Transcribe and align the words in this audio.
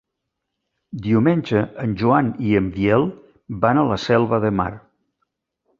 Diumenge 1.07 1.61
en 1.85 1.93
Joan 2.01 2.33
i 2.49 2.57
en 2.63 2.73
Biel 2.79 3.07
van 3.67 3.83
a 3.83 3.87
la 3.93 4.01
Selva 4.09 4.43
de 4.49 4.55
Mar. 4.63 4.71